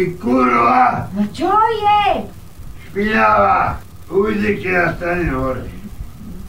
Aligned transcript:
Ty 0.00 0.16
kurva! 0.16 1.12
No 1.12 1.28
čo 1.28 1.52
je? 1.76 2.24
Špinavá! 2.88 3.76
Ujdi, 4.08 4.56
keď 4.56 4.72
ja 4.72 4.84
stane 4.96 5.28
hore. 5.28 5.68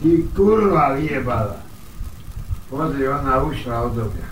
Ty 0.00 0.12
kurva 0.32 0.96
vyjebala. 0.96 1.60
Pozri, 2.72 3.04
ona 3.04 3.44
ušla 3.44 3.92
odo 3.92 4.08
mňa. 4.08 4.28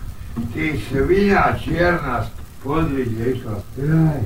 Ty 0.57 0.64
svinia 0.89 1.53
čierna, 1.61 2.25
pozri, 2.64 3.04
kde 3.12 3.25
išla. 3.36 3.61
Jaj, 3.77 4.22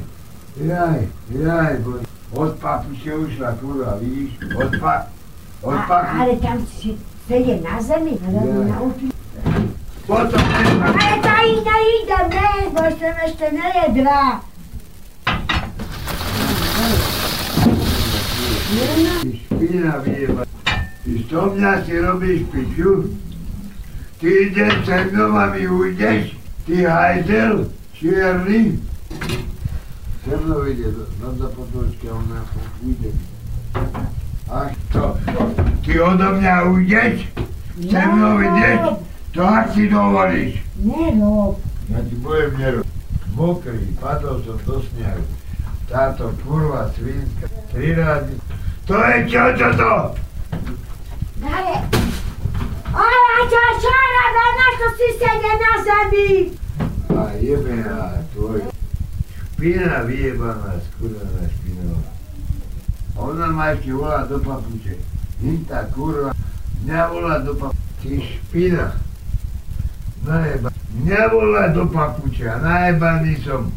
jaj, 0.63 1.01
jaj, 1.43 1.75
boj. 1.83 2.07
Od 2.31 2.55
papiče 2.63 3.19
ušla 3.19 3.51
kurva, 3.59 3.99
vidíš? 3.99 4.39
Od 4.47 4.79
pa... 4.79 5.11
Od 5.67 5.75
A, 5.75 5.83
papiče. 5.91 6.19
ale 6.23 6.35
tam 6.39 6.59
si 6.71 6.95
sedie 7.27 7.59
na 7.67 7.83
zemi, 7.83 8.15
ale 8.23 8.41
mi 8.47 8.71
naučí. 8.71 9.11
Potom. 10.07 10.39
Ale 10.87 11.15
tá 11.19 11.37
ide, 11.43 11.77
ide, 11.99 12.21
ne, 12.31 12.51
bo 12.71 12.87
som 12.95 13.15
ešte 13.27 13.47
nejedla. 13.51 14.54
Ty 19.23 19.31
špina 19.39 19.97
vyjeba. 20.05 20.45
Ty 21.05 21.13
so 21.31 21.43
mňa 21.55 21.73
si 21.85 21.95
robíš 22.01 22.41
piču? 22.53 23.09
Ty 24.21 24.29
ideš 24.29 24.75
se 24.85 25.05
mnou 25.13 25.37
a 25.37 25.47
mi 25.53 25.69
ujdeš? 25.69 26.37
Ty 26.67 26.85
hajdel, 26.85 27.71
čierny? 27.93 28.79
Se 30.25 30.37
mnou 30.37 30.67
ide 30.67 30.93
do, 30.93 31.07
no 31.21 31.33
do 31.33 31.49
potočky 31.49 32.09
a 32.09 32.15
ona 32.15 32.45
ujde. 32.83 33.11
Ach 34.51 34.73
to, 34.93 35.17
ty 35.85 36.01
odo 36.01 36.37
mňa 36.41 36.63
ujdeš? 36.63 37.29
Se 37.91 38.01
mnou 38.07 38.41
ideš? 38.41 38.81
To 39.33 39.43
ak 39.45 39.75
si 39.75 39.89
dovolíš? 39.89 40.63
Nerob. 40.79 41.59
Ja 41.89 42.01
ti 42.01 42.15
budem 42.17 42.53
nerobiť. 42.59 42.93
Mokrý, 43.35 43.83
padol 43.99 44.41
som 44.47 44.57
do 44.63 44.79
snehu. 44.79 45.23
Táto 45.85 46.33
kurva 46.41 46.89
svinska, 46.97 47.47
tri 47.69 47.93
razy. 47.93 48.41
To 48.89 48.97
je 48.97 49.17
čo 49.29 49.43
toto? 49.57 50.17
Ale... 51.45 51.75
Ale 52.95 53.37
čo, 53.51 53.63
čo 53.83 53.91
robia, 53.93 54.49
na 54.55 54.69
to 54.81 54.87
si 54.97 55.09
sedie 55.19 55.53
na 55.61 55.73
zemi? 55.83 56.29
A 57.11 57.21
jebená 57.37 58.23
tvoj. 58.33 58.65
Špina 59.55 60.09
vyjebaná, 60.09 60.79
skurvená 60.79 61.43
špinová. 61.53 62.11
Ona 63.21 63.47
ma 63.53 63.77
ešte 63.77 63.93
volá 63.93 64.25
do 64.25 64.41
papuče. 64.41 64.97
Hinta 65.43 65.85
kurva, 65.93 66.33
mňa 66.87 67.01
volá 67.13 67.35
do 67.45 67.53
papuče. 67.55 67.83
Ty 68.01 68.13
špina. 68.21 68.87
Najeba. 70.25 70.69
Mňa 70.97 71.23
volá 71.29 71.65
do 71.75 71.85
papuče 71.93 72.45
a 72.49 72.57
najebaný 72.57 73.37
som. 73.45 73.69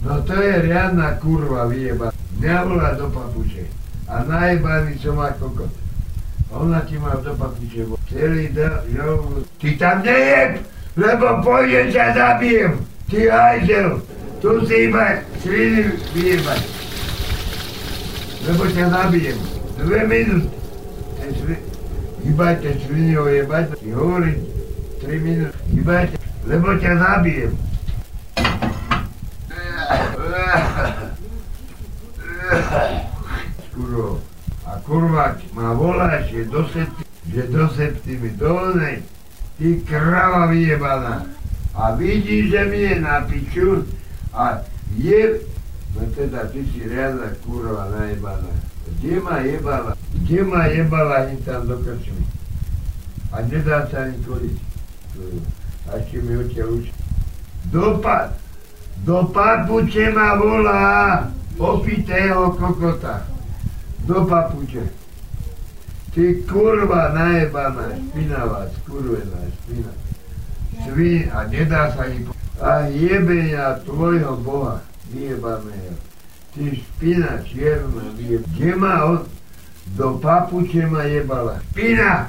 No 0.00 0.22
to 0.24 0.34
je 0.40 0.62
riadna 0.62 1.20
kurva 1.20 1.68
vyjeba. 1.68 2.12
Mňa 2.40 2.56
volá 2.64 2.96
do 2.96 3.12
papuče. 3.12 3.68
A 4.08 4.24
najebaný 4.24 4.96
som 4.96 5.20
ako 5.20 5.52
kot. 5.54 5.72
A 6.50 6.52
ona 6.56 6.80
ti 6.88 6.96
má 6.96 7.14
do 7.20 7.36
papuče 7.36 7.84
celý 8.10 8.50
jo, 8.96 9.44
Ty 9.60 9.76
tam 9.78 10.02
nejeb, 10.02 10.66
lebo 10.96 11.44
pôjdem 11.46 11.92
ťa 11.94 12.06
zabijem. 12.16 12.72
Ty 13.06 13.18
hajzel. 13.30 14.02
Tu 14.40 14.50
si 14.66 14.76
iba 14.88 15.20
sviny 15.44 15.82
vyjebať. 16.16 16.60
Lebo 18.48 18.62
ťa 18.72 18.84
zabijem. 18.88 19.38
Dve 19.78 20.00
minúty. 20.08 20.48
Hýbajte 22.20 22.68
sviny 22.84 23.14
ojebať. 23.16 23.66
Hovorím, 23.92 24.40
tri 25.00 25.16
minúty. 25.20 25.56
Hýbajte, 25.76 26.16
lebo 26.48 26.68
ťa 26.80 26.92
zabijem. 26.98 27.52
Kurvo. 33.80 34.20
A 34.68 34.76
kurva 34.84 35.40
ma 35.56 35.72
voláš, 35.72 36.28
že 36.28 36.44
do 36.52 36.68
septy, 36.68 37.02
že 37.32 37.48
do 37.48 37.64
septy 37.72 38.12
mi 38.20 38.28
do 38.36 38.52
onej. 38.52 39.00
Ty 39.56 39.68
krava 39.88 40.52
vyjebaná. 40.52 41.24
A 41.72 41.96
vidíš, 41.96 42.52
že 42.52 42.60
mi 42.68 42.78
je 42.84 42.94
na 43.00 43.24
piču 43.24 43.88
a 44.36 44.60
je... 45.00 45.40
No 45.96 46.06
teda, 46.12 46.44
ty 46.52 46.60
si 46.68 46.84
riadna 46.84 47.32
kurva 47.40 47.88
najebaná. 47.88 48.52
Kde 49.00 49.16
ma 49.24 49.40
jebala? 49.40 49.96
Kde 50.12 50.40
ma 50.44 50.68
jebala 50.68 51.16
im 51.32 51.40
tam 51.40 51.64
do 51.64 51.80
krčmy? 51.80 52.24
A 53.32 53.40
nedá 53.48 53.88
sa 53.88 54.04
ani 54.04 54.20
koliť. 54.28 54.56
A 55.88 55.96
ešte 55.96 56.20
mi 56.20 56.36
oťa 56.36 56.64
uči. 56.68 56.92
Dopad! 57.72 58.36
Do 59.08 59.24
papuče 59.32 60.12
ma 60.12 60.36
volá 60.36 60.84
opitého 61.56 62.52
kokota. 62.60 63.24
Do 64.10 64.26
papuče. 64.26 64.82
Ty 66.14 66.42
kurva 66.50 67.14
najebaná, 67.14 67.94
špinavá, 67.94 68.66
skurvená, 68.74 69.38
špina. 69.54 69.92
Svin, 70.82 71.30
a 71.30 71.46
nedá 71.46 71.94
sa 71.94 72.10
po... 72.26 72.34
A 72.58 72.90
jebenia 72.90 73.78
tvojho 73.86 74.34
boha, 74.42 74.82
vyjebaného. 75.14 75.94
Ty 76.50 76.74
špina 76.74 77.38
čierna, 77.46 78.02
vyjeb... 78.18 78.42
Kde 78.50 78.74
ma 78.74 79.04
on? 79.04 79.22
Do 79.94 80.18
papuče 80.18 80.90
ma 80.90 81.06
jebala. 81.06 81.62
Špina! 81.70 82.26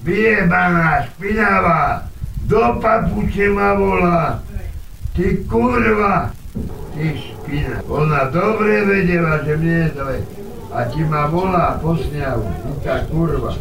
Vyjebaná, 0.00 1.04
špinavá! 1.12 2.08
Do 2.48 2.80
papuče 2.80 3.52
ma 3.52 3.76
volá! 3.76 4.40
Ty 5.12 5.44
kurva! 5.44 6.32
Ty 6.96 7.04
špina. 7.20 7.84
Ona 7.84 8.32
dobre 8.32 8.80
vedela, 8.88 9.44
že 9.44 9.60
mne 9.60 9.76
je 9.76 9.88
zle. 9.92 10.43
A 10.74 10.90
ti 10.90 11.06
ma 11.06 11.30
volá 11.30 11.78
po 11.78 11.94
sňahu. 11.94 12.42
Inta 12.66 13.06
kurva. 13.06 13.54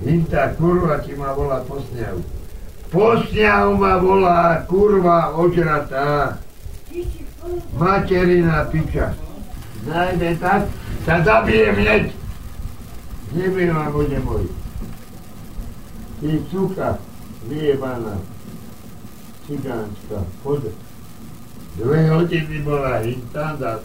Inta 0.00 0.42
kurva 0.56 0.96
ti 1.04 1.12
ma 1.12 1.36
volá 1.36 1.60
po 1.68 1.76
sňahu. 1.76 2.20
Po 2.88 3.20
sňahu 3.20 3.70
ma 3.76 4.00
volá 4.00 4.64
kurva 4.64 5.36
ožratá. 5.36 6.40
Materina 7.76 8.64
piča. 8.72 9.12
Najde 9.84 10.40
tak, 10.40 10.72
sa 11.04 11.20
zabijem 11.20 11.84
hneď. 11.84 12.04
Nebej 13.36 13.68
ma, 13.70 13.92
bude 13.92 14.18
môj. 14.24 14.48
Ty 16.18 16.32
cuka, 16.48 16.96
vyjebaná. 17.44 18.18
Cigánska, 19.44 20.24
poď. 20.40 20.72
Dve 21.76 22.08
hodiny 22.08 22.64
bola 22.64 23.04
intanda, 23.04 23.84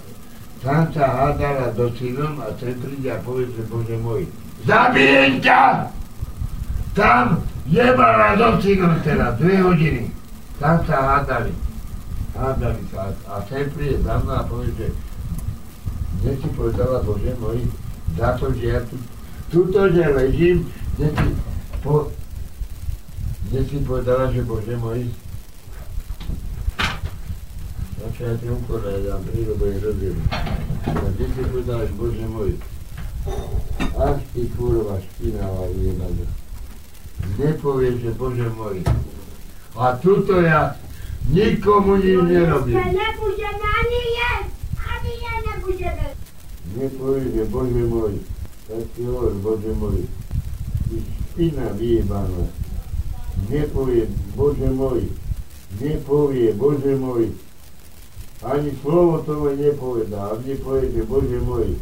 tam 0.61 0.93
sa 0.93 1.05
hádala 1.09 1.73
do 1.73 1.89
synom 1.97 2.37
a 2.37 2.53
ten 2.53 2.77
príde 2.77 3.09
a 3.09 3.17
povie, 3.25 3.49
že 3.49 3.65
Bože 3.65 3.97
môj, 3.97 4.29
zabijem 4.61 5.41
ťa! 5.41 5.89
Tam 6.93 7.41
jebala 7.65 8.37
do 8.37 8.61
synom 8.61 8.93
teda, 9.01 9.33
dve 9.41 9.57
hodiny. 9.57 10.13
Tam 10.61 10.77
sa 10.85 11.17
hádali. 11.17 11.49
Hádali 12.37 12.83
sa 12.93 13.09
a 13.25 13.41
ten 13.49 13.73
príde 13.73 14.05
za 14.05 14.21
mnou 14.21 14.37
a 14.37 14.45
povie, 14.45 14.69
že 14.77 14.87
mne 16.21 16.33
si 16.37 16.47
povedala, 16.53 17.01
Bože 17.01 17.33
môj, 17.41 17.65
za 18.13 18.37
to, 18.37 18.53
že 18.53 18.65
ja 18.69 18.79
tu, 18.85 19.01
tuto, 19.49 19.89
že 19.89 20.13
ležím, 20.13 20.69
mne 21.01 21.09
si, 21.09 21.27
po, 21.81 22.13
mne 23.49 23.61
si 23.65 23.77
povedala, 23.81 24.29
že 24.29 24.45
Bože 24.45 24.77
môj, 24.77 25.09
Znači 28.01 28.23
ja 28.23 28.37
ti 28.37 28.49
ukora 28.49 28.97
dam 28.97 29.23
prirobu 29.31 29.65
i 29.65 29.79
rodim. 29.79 30.15
A 30.85 31.11
ti 31.17 31.23
si 31.35 31.43
povedala, 31.51 31.85
že 31.85 31.93
Bože 31.93 32.25
môj, 32.27 32.51
ach 33.97 34.19
ty 34.33 34.49
kurva 34.57 34.97
špinava 34.97 35.65
jebana. 35.65 36.25
Nepovieš, 37.37 37.95
že 38.01 38.11
Bože 38.17 38.49
môj. 38.57 38.81
A 39.77 39.93
tuto 40.01 40.41
ja 40.41 40.75
nikomu 41.29 41.95
nič 41.95 42.17
nerobím. 42.25 42.75
Nebudeme 42.75 43.67
ani 43.79 44.01
jesť, 44.17 44.49
ani 44.81 45.13
ja 45.21 45.33
nebudeme. 45.45 46.07
Nepovieš, 46.75 47.29
že 47.35 47.43
Bože 47.45 47.83
môj. 47.85 48.13
Tak 48.67 48.83
ti 48.95 49.01
hovor, 49.05 49.33
Bože 49.45 49.71
môj. 49.77 50.09
Ty 50.89 50.95
špina 51.31 51.69
vyjebana. 51.77 52.49
Nepovie, 53.49 54.09
Bože 54.35 54.69
môj. 54.73 55.05
Nepovie, 55.79 56.53
Bože 56.53 56.93
môj. 56.97 57.50
Ani 58.41 58.73
slovo 58.81 59.21
tomu 59.21 59.53
nepovedá. 59.53 60.33
A 60.33 60.37
mne 60.41 60.55
povie, 60.65 60.89
že 60.89 61.01
Bože 61.05 61.39
môj. 61.45 61.77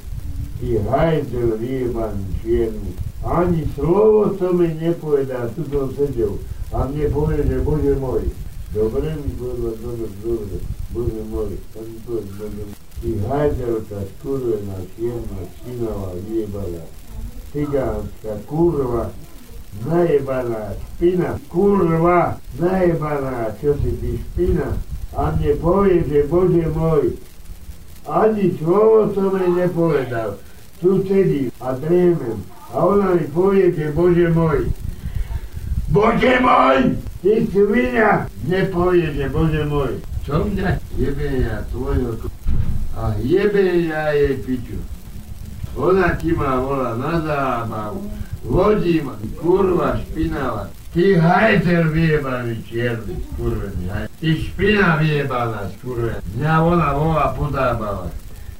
Ty 0.60 0.68
hajzel 0.92 1.56
vyjebaný 1.56 2.24
čierny. 2.44 2.92
Ani 3.24 3.64
slovo 3.80 4.36
to 4.36 4.52
mi 4.52 4.76
nepovedá. 4.76 5.48
Tu 5.56 5.64
som 5.72 5.88
sedel. 5.96 6.36
A 6.76 6.84
mne 6.92 7.08
povie, 7.16 7.48
že 7.48 7.64
Bože 7.64 7.96
môj. 7.96 8.28
Dobre 8.70 9.08
mi 9.18 9.32
povedal, 9.40 9.74
dobre, 9.82 10.08
dobre. 10.20 10.58
Bože 10.92 11.24
môj. 11.32 11.52
Tak 11.72 11.84
mi 11.88 11.98
povie, 12.04 12.28
Bože 12.36 12.62
môj. 12.68 12.76
Ty 13.00 13.10
hajzelka, 13.32 14.00
skurvená, 14.20 14.78
čierna, 15.00 15.40
špinavá, 15.56 16.12
vyjebaná. 16.28 16.84
Cigánska, 17.56 18.34
kurva, 18.46 19.16
najebaná, 19.88 20.76
špina, 20.76 21.40
kurva, 21.48 22.36
najebaná, 22.60 23.56
čo 23.64 23.80
si 23.80 23.96
ty 24.04 24.20
špina? 24.20 24.76
A 25.14 25.34
mne 25.34 25.52
povie, 25.58 26.06
že 26.06 26.30
Bože 26.30 26.66
môj, 26.74 27.18
ani 28.10 28.58
slovo 28.58 29.14
som 29.14 29.34
jej 29.38 29.52
nepovedal. 29.54 30.38
Tu 30.80 30.90
sedím 31.06 31.52
a 31.60 31.76
dremem. 31.76 32.40
A 32.70 32.86
ona 32.86 33.18
mi 33.18 33.26
povie, 33.30 33.74
že 33.74 33.92
Bože 33.92 34.30
môj, 34.30 34.70
Bože 35.90 36.38
môj, 36.38 37.02
ty 37.26 37.50
svinia, 37.50 38.30
nepovie, 38.46 39.10
že 39.18 39.26
Bože 39.34 39.64
môj. 39.66 39.98
Čo 40.22 40.46
mňa 40.46 40.78
jebe 41.02 41.42
ja 41.42 41.66
tvojho. 41.74 42.30
A 42.94 43.18
jebe 43.18 43.90
ja 43.90 44.14
jej 44.14 44.38
piču. 44.46 44.78
Ona 45.74 46.14
ti 46.22 46.30
ma 46.38 46.62
volá 46.62 46.94
na 46.94 47.18
zábavu. 47.26 48.06
Vodí 48.46 49.02
ma, 49.02 49.18
kurva 49.42 49.98
špinava. 49.98 50.70
Ty 50.94 51.18
hajter 51.18 51.90
vyjebaný 51.90 52.62
čierny, 52.70 53.18
skurvený 53.34 53.90
hajter. 53.90 54.09
Ty 54.19 54.36
špina 54.36 55.00
vyjebaná, 55.00 55.71
skurvený. 55.80 56.19
Mňa 56.36 56.54
ona 56.60 56.92
volá 56.92 57.31
podábala. 57.31 58.12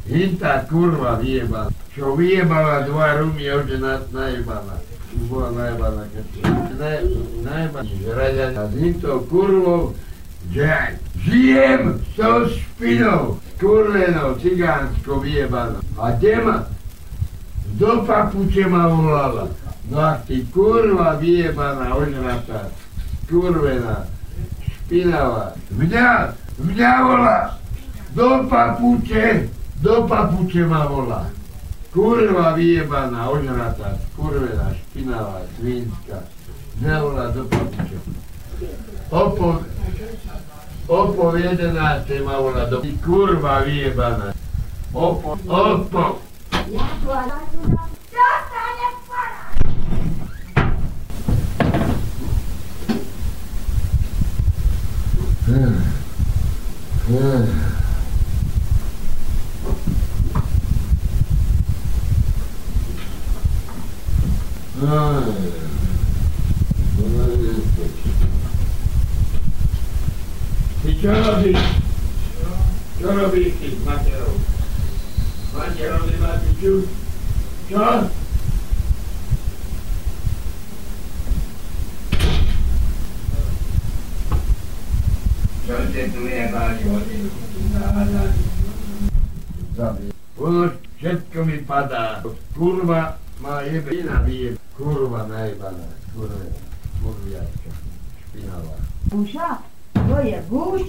Hinta 0.08 0.64
kurva 0.72 1.20
vyjebaná. 1.20 1.68
Čo 1.92 2.16
vyjebala 2.16 2.88
dva 2.88 3.20
rumy, 3.20 3.44
ože 3.52 3.76
na, 3.76 4.00
najebaná. 4.08 4.80
Bola 5.28 5.52
najebaná, 5.52 6.08
keď 6.16 6.26
ne, 6.80 6.94
najebaný 7.44 7.92
žraďaň. 8.08 8.52
A 8.56 8.64
s 8.72 8.74
hintou 8.80 9.20
kurvou, 9.28 9.92
že 10.48 10.96
žijem 11.28 12.00
so 12.16 12.48
špinou, 12.48 13.44
skurvenou, 13.60 14.40
cigánskou 14.40 15.20
vyjebanou. 15.20 15.84
A 16.00 16.16
tema 16.16 16.72
do 17.76 18.08
papuče 18.08 18.64
ma 18.64 18.88
volala. 18.88 19.52
No 19.92 20.00
a 20.00 20.24
ty 20.24 20.40
kurva 20.56 21.20
vyjebaná, 21.20 21.92
ožratá, 22.00 22.72
skurvená, 23.28 24.08
špinavá. 24.90 25.54
Mňa, 25.70 26.34
mňa 26.58 26.92
volá, 27.06 27.62
do 28.18 28.50
papuče, 28.50 29.46
do 29.86 30.10
papuče 30.10 30.66
ma 30.66 30.90
volá. 30.90 31.30
Kurva 31.94 32.58
vyjebaná, 32.58 33.30
ožratá, 33.30 33.98
skurvená, 34.10 34.74
špinavá, 34.74 35.46
svinská. 35.58 36.26
Mňa 36.82 36.98
do 37.38 37.46
papuče. 37.46 37.98
Opo, 39.14 39.62
opo 40.90 41.24
v 41.32 41.38
11. 41.38 42.26
ma 42.26 42.42
volá 42.42 42.66
do... 42.66 42.82
Kurva 43.06 43.62
vyjebaná. 43.62 44.34
Opo, 44.90 45.38
opo. 45.46 46.18
Ja 46.70 46.86
tu 47.02 47.10
a 47.10 47.22
na 47.26 47.40
tu 47.50 47.62
dám. 47.66 47.90
Dostane 48.10 48.90
para! 49.06 49.50
Ty 57.10 57.16
čo 71.02 71.10
robíš? 71.10 71.58
Čo 73.02 73.10
robíš 73.10 73.58
ty 73.58 73.74
s 73.74 73.82
materou? 73.82 74.38
Materou 75.58 76.06
nemá 76.06 76.38
piču? 76.46 76.86
Čo? 77.74 78.06
Čo 85.66 85.74
ste 85.74 85.74
tu 85.74 85.74
jebali 85.74 85.78
hodinu? 85.78 85.79
Zabij. 85.79 85.79
Všetko 91.00 91.46
mi 91.46 91.58
padá. 91.64 92.20
Kurva 92.52 93.16
má 93.40 93.64
jebe, 93.64 93.96
iná 93.96 94.20
vyjeb. 94.28 94.60
Kurva 94.76 95.24
najbaná. 95.32 95.88
Kurva, 96.12 96.44
kurviačka. 97.00 97.72
Špinavá. 98.20 98.76
Gusza? 99.08 99.64
To 99.96 100.16
je 100.20 100.38
guś? 100.52 100.84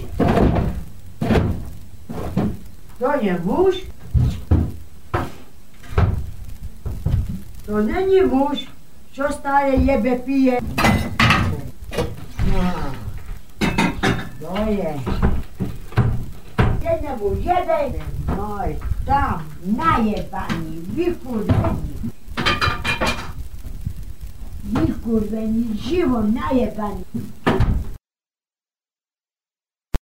To 2.99 3.09
nie 3.21 3.35
guś? 3.39 3.75
To 7.65 7.81
není 7.81 8.21
muž, 8.21 8.67
čo 9.15 9.31
stále 9.31 9.79
jebe 9.79 10.19
pije. 10.27 10.59
No. 14.61 14.67
To 14.67 14.71
je. 14.71 14.99
Jeden 16.81 17.19
muž 17.19 17.37
jebe, 17.39 18.05
no 18.37 18.59
i 18.69 18.79
tam 19.05 19.45
najebaný, 19.77 20.81
vykurvení. 20.93 22.11
Vykurvení, 24.63 25.77
živo 25.77 26.21
najebaný. 26.21 27.05